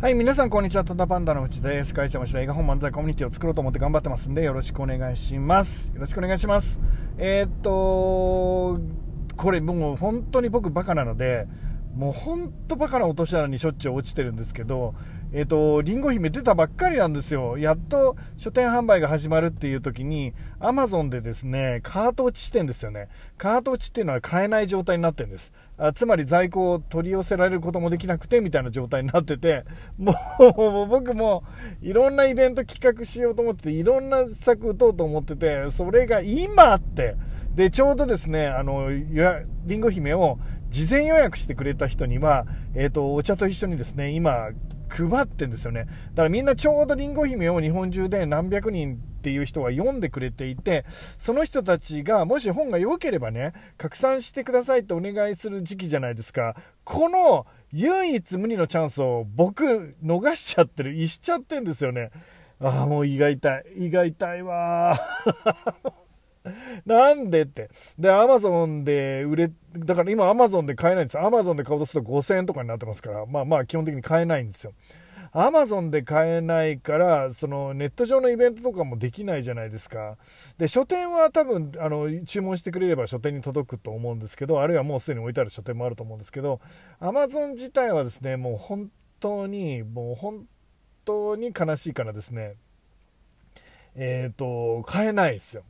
[0.00, 0.82] はい、皆さんこんにちは。
[0.82, 1.92] トダパンダの内です。
[1.92, 5.88] 会社もし映画本漫才コミュニティを作ろうと思って頑張ってますんで、よろしくお願いします。
[5.92, 6.80] よろしくお願いします。
[7.18, 8.80] えー、っと、
[9.36, 11.46] これもう本当に僕バカなので、
[11.94, 14.94] もう本当バカな落とし穴にしょっちゅう落ちてるんですけど、
[15.32, 17.56] えっ、ー、と、リンゴ姫出たばっかりなんですよ。
[17.56, 23.08] やっと書店販売が始まるっていう時に、アマゾンでですね、カート落ちしてんですよね。
[23.38, 25.52] カート落ちっていうのは買えない状態になってるんです。
[25.78, 29.64] あつまり在庫を取り寄せられることもできなくて、みたいな状態になってて、
[29.98, 31.44] もう僕も
[31.80, 37.14] いろんなイベント企画しようと思ってて、いろんな策打とうと思ってて、それが今って、
[37.54, 40.40] で、ちょうどですね、あの、リンゴ姫を
[40.70, 44.50] 事前予約してくれた人には、えっ、ー、と、お茶と一緒にですね、今、
[44.90, 45.84] 配ってんですよね。
[45.84, 50.84] だからみんなちょうどりんご姫を日本中で何百人っていう人が読んでくれていて、
[51.18, 56.56] その人たちがもし本が良ければね、拡散してくださいってお願いする時期じゃないですか。
[56.84, 62.10] この唯一無二のチャンスを僕逃しちゃってる、いしちゃってんですよね。
[62.60, 63.64] ああ、もう胃が痛い。
[63.76, 64.98] 胃が痛いわ
[66.86, 67.70] なんでって。
[67.98, 71.24] で、アマゾンで売れ、だから今アマゾンで買えないんですよ。
[71.24, 74.72] アマゾンで買おうとすると5000円とかになってますから、まあまあ基本的に買えないんですよ。
[75.32, 80.16] アマゾンで買えないから、そのネット上のイベントとかもできないじゃないですか。
[80.58, 86.60] で、書店は多分、あの、注文してくれれば書店に届くと思うんですけど、あるいはもうすでに置いてある書店もあると思うんですけど、
[86.98, 90.46] アマゾン自体はですね、もう本当に、もう本
[91.04, 92.54] 当に悲しいからですね、
[93.94, 95.62] えっ、ー、と、買えないですよ。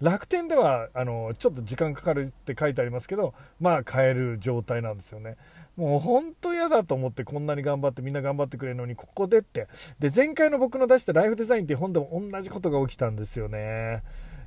[0.00, 5.36] 楽天ではあのちょっと時間かかるって書いてありますけど、まあ買える状態なんですよね。
[5.76, 9.66] もう本当嫌だと思ってこんなに頑張ってみんな頑張ってくれるのにここでって。
[9.98, 14.02] で、前回の僕の出したライフデザインっていう本でも同じことが起きたんですよね。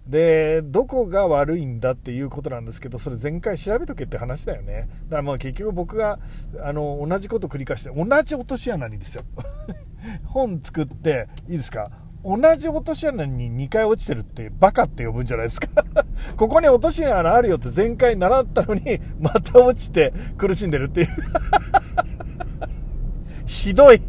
[0.07, 4.87] で、どこが悪いんだっていうことなんですけど、それ前回調べとけって話だよね。
[5.09, 6.17] だからまあ結局僕が、
[6.61, 9.23] あの、同じこと繰り返して、同じ落とし穴にですよ。
[10.23, 11.91] 本作って、いいですか？
[12.27, 15.69] 同じ落とし穴に2回落ちてるってバカって呼ぶんじゃないですか。
[16.35, 21.07] ここに落とし穴あるよって前回習ったのに また落ちて苦しんでるっていう。
[23.47, 24.01] ひどい。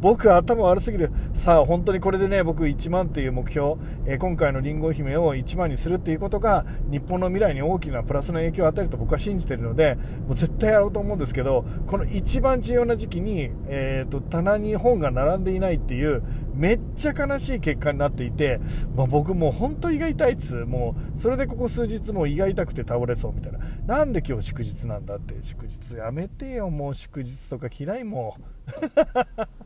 [0.00, 1.10] 僕頭悪すぎる。
[1.34, 3.76] さあ、本当にこれでね、僕1万っていう目標、
[4.06, 9.96] え、今回のりんご姫を1万にするっていうことが、日本の未来に大きなプラスの影響を与えると僕は信じてるので、
[10.26, 16.22] もう絶対やろうと思うんですけど、この一番重要な時期に、えっ、ー、と、棚に本が並んでいないっていう、
[16.54, 18.60] めっちゃ悲しい結果になっていて、
[18.94, 23.58] まあ、僕もう本当胃が痛いっつもう、それでここ数日もう胃が痛くて倒れそうみたいな。
[23.86, 29.65] なんで今日祝日なんだって、祝日やめてよ、もう祝日とか嫌いもう。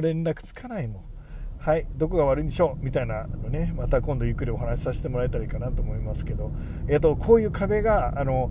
[0.00, 1.02] 連絡つかないもん
[1.58, 2.84] はい、どこが悪いんでしょう？
[2.84, 6.52] みたいなのね、また今度ゆっくりお話しさせてもらえたらいいかなと思いますけど、
[6.88, 8.50] えーと、こういう壁が、あの、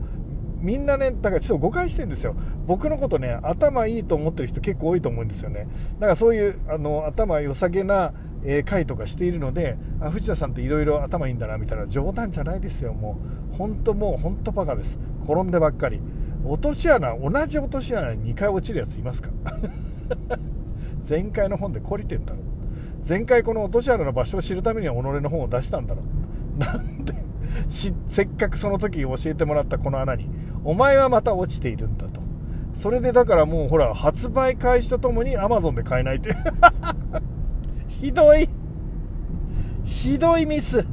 [0.60, 2.36] みんなね、だからちょっと誤解してるんですよ。
[2.68, 5.68] 僕のことね、頭いいと思ってる人結構多いと思うんですよね。
[5.96, 8.14] だからそういう、あの、頭良さげな、
[8.44, 13.18] えー、回とかしているので、あ、藤田さんっていろいろ頭いいんだな、みたいな冗談じゃないですよ、も
[13.54, 13.56] う。
[13.56, 15.00] 本当もう、本当バカです。
[15.24, 16.00] 転んでばっかり。
[16.46, 19.30] 落とし穴、同じ落とし穴に2回落ちるやついますか？
[21.10, 22.40] 前回の本で懲りてんだろ。
[23.08, 26.04] 前回この落とし穴の場所を知るためには己の本を出したんだろ。
[26.58, 27.14] なんで
[27.68, 30.30] せっかくその時教えてもらったこの穴に
[30.64, 32.22] お前はまた落ちているんだと。
[32.76, 36.36] それでだからもうほら発売開始とともに Amazon で買えないって。
[37.90, 38.48] ひどい。
[39.84, 40.86] ひどいミス。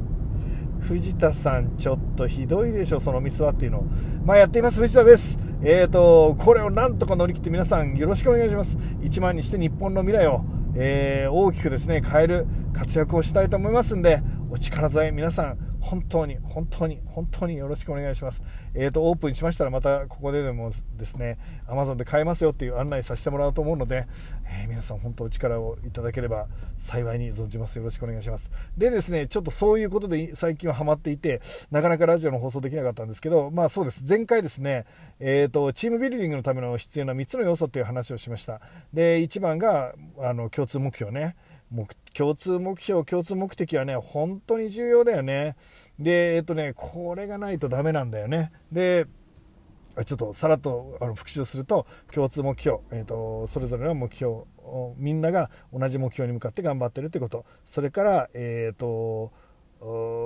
[0.81, 3.79] 藤田さんちょっとひどいでしょそのミスはっていうの。
[3.79, 3.83] を
[4.25, 5.37] まあやっています藤田です。
[5.63, 8.77] えーと、これをなんとか乗り切って皆さんよろしくお願いします。
[9.01, 10.41] 1万にして日本の未来を、
[10.75, 15.57] えー、大きくですね、変える活躍をしたいと思いますんで、お力添え皆さん
[15.87, 18.43] 本当に、本当に、本当によろしくお願いします。
[18.73, 24.05] えっ、ー、と、オープンしましたらまたここででもですね、Amazon で買えますよっていう案内させてもらおうと思うので、
[24.49, 27.77] えー、皆さん本当お力をいただければ幸いに存じます。
[27.77, 28.51] よろしくお願いします。
[28.77, 34.03] でですね、ちょっとそういうことで最近はハマっていて、なかなかラジオの放送できなかったんですけど、まあそうです。
[34.07, 34.85] 前回ですね、
[35.21, 38.59] えっ、ー、と、チームビルディングのための必要な3つの要素っていう話をしました。
[38.93, 41.37] で、1番が、あの、共通目標ね。
[42.13, 45.55] 共通目標、共通目的はね、本当に重要だよね。
[45.99, 48.51] で、えっとね、これがないとダメなんだよね。
[48.71, 49.05] で、
[50.05, 57.45] ちょっとさらっとあの復習すると、共通目標、えっと、それぞれの目標を、みんなが同じ目標に向かって頑張ってるってこと。
[57.65, 59.31] それから、えっと、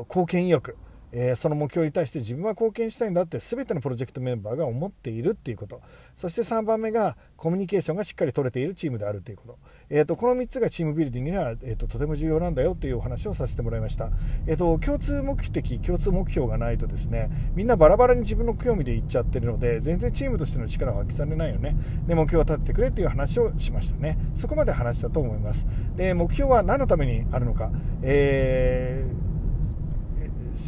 [0.07, 0.77] 貢献意欲。
[1.11, 5.81] えー、その目標に対して自分は貢献したいんだって全てのプロジェクトメンバーが思っているっていうこと。
[6.17, 9.57] そして3番目がコミュニケーションがしっかり取れているチームであるということ、
[9.89, 14.09] えーと、この3つがチームビルディングには、えーと、とても重要なんだよというお話をさせてもらいました、
[14.45, 21.75] えーと、共通目的共通目標がないとですねみんなバラバラに自分の興味でいっちゃってるので全然チームとしての力を発揮されないよね。
[22.07, 24.17] で目標を立ててくれっていう話をしましたね。
[24.35, 25.65] そこまで話したと思います。
[25.95, 27.71] で目標は何のためにあるのか、
[28.03, 29.30] えー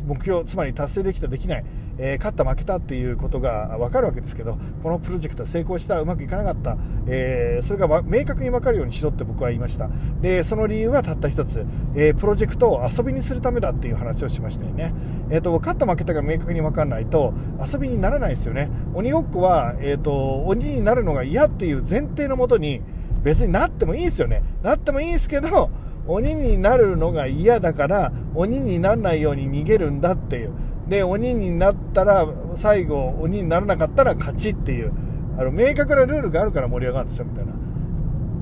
[0.05, 1.65] 目標つまり達成できたできない、
[1.97, 6.77] えー、勝った負けたっていうことが分かるわけですけどこのプロジェクトは成功したうまくいかなかった、
[7.07, 9.89] えー、それが明確に分かるようにしろって僕は言いました。
[10.21, 11.65] でその理由はたった一つ、
[11.95, 14.93] えー、プロジェクトを遊びにするためだっていう話をしましたよね、
[15.29, 18.69] えーと、勝った負けたが明確に分かんないと遊びにならないですよね。
[18.93, 22.81] 鬼ごっこは、えーと、鬼になるのが嫌っていう前提のもとに
[23.23, 24.43] 別になってもいいですよね。
[24.63, 25.69] なってもいいですけど
[26.07, 30.51] 鬼になるのが嫌だから鬼にならないように逃げるんだっていう。
[30.87, 34.91] で鬼になったら最後鬼にならなかったら勝ちっていう。
[35.37, 37.53] あの明確なルールがあるから盛り上がるんですよみたいな。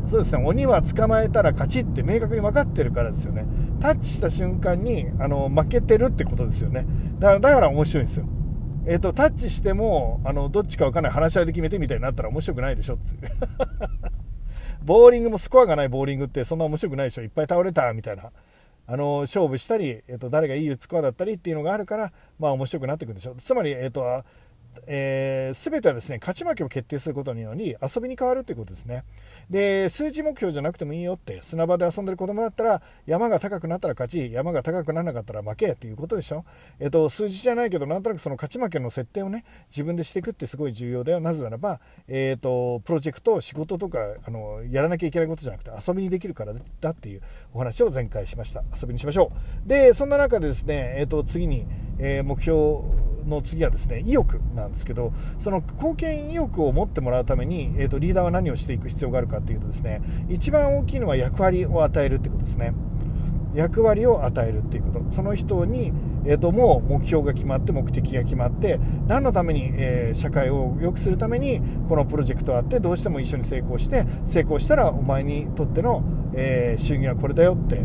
[0.07, 0.43] そうですね。
[0.43, 3.45] 鬼は捕まえたら勝ちって明確に分かってるからですよね。
[3.79, 6.85] タッチした瞬間にあの負けてるってことですよね。
[7.19, 8.25] だからだから面白いんですよ。
[8.85, 11.13] えっ、ー、とタッチしてもあのどっちか分かんない。
[11.13, 13.15] 話し合いで決めてみたいになったら面白くないでしょって
[14.83, 17.21] ボーリングもスコアがないボーリングってそんな面白くないでしょ。
[17.21, 18.31] いっぱい倒れたみたいな。
[18.87, 23.31] あの勝負したり、えっと、誰がいいスコアだったりっていうのがあるから、まあ、面白くなっていくんでしょ。
[23.31, 24.23] うつまり、えっと
[24.87, 29.03] えー、全てはですね勝ち負けを決定することにより遊びに変わるということですね。
[29.49, 36.45] で数字目標じゃなくてもいいよって砂場で遊んでる子供だったら山が高くなったら勝ち山が高くならなかったら負けっていうことでしょ、
[36.79, 41.19] えーと、数字じゃないけどなんとなくその勝ち負けの設定をね自分でしていくってすごい重要だよ。
[41.19, 47.21] なぜならば、えーと、プロジェクト仕事とかあのやらなきゃいけないことじゃなくて遊びにできるからだっていう
[47.53, 48.63] お話を前回しました。
[48.79, 49.31] 遊びにしましょ
[49.65, 49.67] う。
[49.67, 51.65] でそんな中でですね、えー、と次に、
[51.99, 62.73] え、目標の次はですね意欲なんですけどその貢献意欲を持ってもらうために、えーと、リーダーは何をしていく必要があるかっていうとですね一番大きいのは役割を与えるってことですね。
[63.53, 65.11] 役割を与えるっていうこと。
[65.11, 65.91] その人に、
[66.25, 76.03] えーと、もう目標が決まって目的が決まって何のために、えー、社会を良くするためにこのプロジェクトがあってどうしても一緒に成功して成功したらお前にとっての、
[76.33, 77.75] えー、収入はこれだよって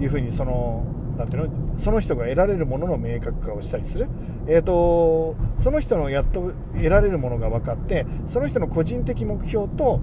[0.00, 0.84] いうふうにその
[1.16, 4.08] なんていうのその人が得られるものの明確化をしたりする、
[4.46, 10.00] えーと、その人のやっと得られるものが分かってその人の個人的目標と,、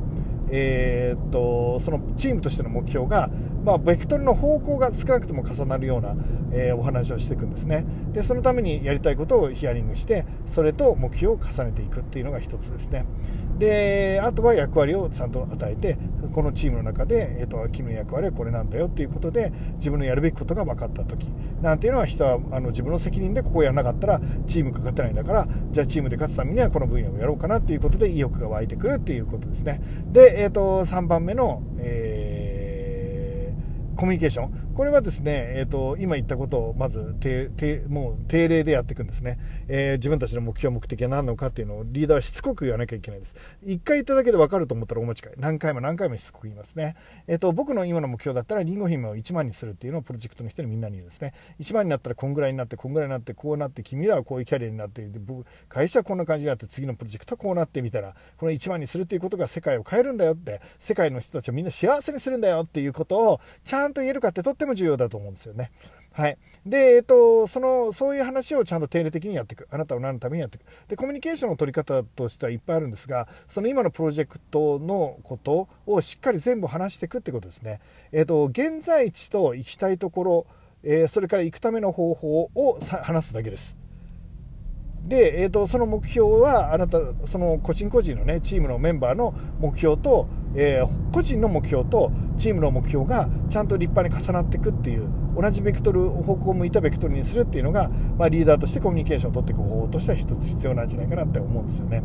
[0.50, 3.30] えーと、そのチームとしての目標が、
[3.64, 6.16] まあ、ベクトルの方向が少なくとも重なるような、
[6.52, 7.86] えー、お話をしていくんですね。
[8.12, 13.06] でそのためにやりたいことをヒアリングしてそれと目標を重ねていくっていうのが一つですね。
[13.60, 15.98] であとは役割をちゃんと与えて
[16.32, 21.30] このチームの中で、えーと、君の役割はこれなんだよっていうことで自分のやるべきことが分かった時。
[21.62, 29.82] なんていうのは人はあの自分の責任でここをやらなかったらチームが勝てないんだからじゃあチームで勝つためにはこの分野をやろうかなっていうことで意欲が湧いてくるっていうことですね。
[30.12, 34.73] で、えーと、3番目の、えー、コミュニケーション。
[34.76, 39.38] これはですね、えーと、今言ったことをまずててもう定例でやっていくんですね、
[39.68, 43.36] えー、自分たちの目標、目的は何なのかっていうのをリーダーはしつこく言わなきゃいけないです。
[43.64, 45.36] 1回言っただけで分かると思ったらお持ち帰り。
[45.38, 46.96] 何回も何回もしつこく言いますね。
[47.28, 51.34] えっ、ー、と、僕の今の目標だったら、りんご姫を1万にするっていうのをプロジェクトの人にみんなに言うんですね。
[51.60, 65.72] 1万になったらこんぐらいになって、こんぐらいになって、こうなって、君らはこういうキャリアになって、僕会社はこんな感じになって、次のプロジェクトはこうなってみたら、この1万にするっていうことが世界を変えるんだよって、世界の人たちをみんな幸せにするんだよっていうことをちゃんと言えるかってとっても重要だと思うんですよね。
[66.14, 66.38] はい。
[66.64, 69.68] で、えっと、その、そういう話をちゃんと定例的にやっていく。
[69.72, 70.64] あなたは何のためにやっていく。
[70.88, 77.82] で、コミュニケーションの取り方としてはいっぱいあるんですが、その今のプロジェクトのことをしっかり全部話していくってことですね。
[78.12, 80.46] えっと、現在地と行きたいところ、
[80.84, 83.83] えー、それから行くための方法を話すだけです。
[85.06, 102.04] で、えーと、その目標はあなたその個人個人のねチームのメンバーの目標と、えー、個人の目標とチームの目標がちゃんと立派に重なっていくっていう同じベクトル方向を向いたベクトルにするっていうのが、まあ、リーダーとしてコミュニケーションを取っていく方法としては一つ必要なんじゃないかなって思うんですよね。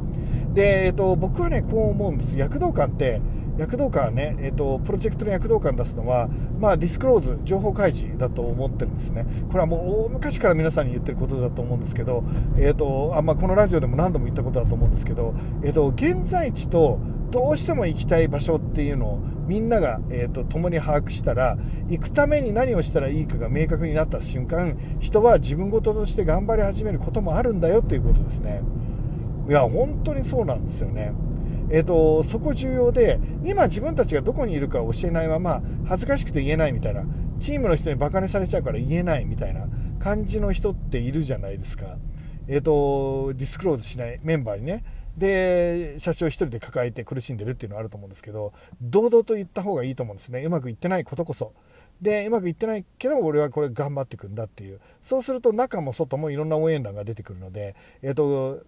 [0.55, 2.37] で、えーと僕はねこう思うんです。
[2.37, 3.21] 躍動感って
[3.59, 6.29] 躍動感ね、えーと、プロジェクトの躍動感を出すのは、
[6.61, 9.27] まあ、ディスクローズ、情報開示だと思ってるんですね。
[9.49, 12.23] これはもう大昔から皆さんに言ってることだと思うんですけど、
[12.57, 17.00] えーとあまあ、このラジオでも何度も言ったことだと思うんですけど、えーと、現在地と
[17.31, 21.57] どうしても行きたい場所っていうのをみんなが、えーと、共に把握したら
[21.88, 28.62] 行くために何をしたらいいかが明確になった瞬間人は自分事として頑張り始めることもあるんだよっていうことですね
[29.49, 31.12] いや本当にそうなんですよね
[31.70, 37.04] えーと、そこ重要で今自分たちがどこにいるか教えないまま恥ずかしくて言えないみたいな
[37.40, 39.66] チームの人にバカにされちゃうから言えないみたいな
[39.98, 41.96] 感じの人っているじゃないですか。
[42.46, 44.84] え、ー、と、ディスクローズしないメンバーにね。
[45.18, 50.42] で、社長一人で抱えて苦しんでるっていうのはあると思うんですけど、堂々と言った方がいいと思うんですね。
[50.44, 51.52] うまくいってないことこそ。
[52.00, 54.80] で、うまくいってないけど、俺はこれ頑張っていくんだっていう。
[55.02, 58.62] そうすると中も外もいろんな応援団が出てくるので、えっ、ー、と、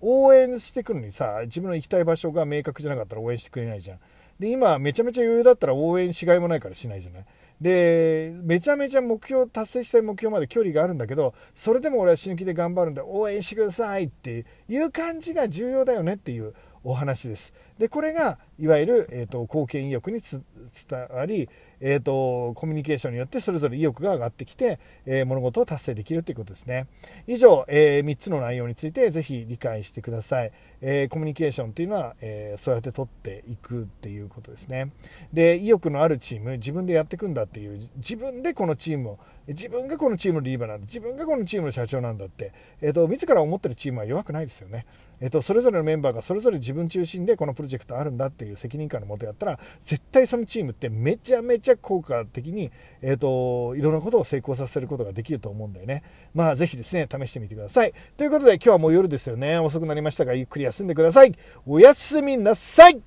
[0.00, 3.98] 応援してくるのにさ、自分の行きたい場所が明確じゃなかったら応援してくれないじゃん。
[4.38, 7.24] で、今めちゃめちゃ余裕だったら応援しがいもないからしないじゃない？
[7.60, 17.52] で、めちゃめちゃ目標、達成したい目標まで距離があるんだけど、それでも俺は死ぬ気で頑張るんで応援してくださいっていう感じが重要だよねっていうお話です。
[17.76, 20.20] で、これが、いわゆる、えっ、ー、と、貢献意欲に
[20.68, 21.48] 伝わり、
[21.80, 26.86] えっ、ー、と、コミュニケーションによってそれぞれ意欲が上がってきて、えー、物事を達成できるということですね。
[27.26, 30.52] 以上、え3つの内容についてぜひ理解してください。
[30.80, 34.92] えコミュニケーションっていうのは、えそうやって取っていくっていうことですね。
[35.32, 44.84] で、意欲のあるチーム、自分でやっていくんだっていう、自分でこのチームを、自分がこのチームのリーバーなんだ、自分がこのチームの社長なんだって、えっ、と、自ら思ってるチームは弱くないですよね。
[45.20, 56.02] えっと、それぞれのメンバーがそれぞれ自分中心でこのプロジェクトあるんだっていう責任感のもとやったら、絶対そのチームチームってめちゃめちゃ効果的に、えっと、いろんなことを成功させることができると思うんだよね。
[56.34, 57.92] まあ、ぜひですね、試してみてください。
[58.16, 59.58] ということで、今日はもう夜ですよね。
[59.58, 61.32] 遅くなりましたが、ゆっくり休んでください。
[61.66, 63.00] おやすみなさい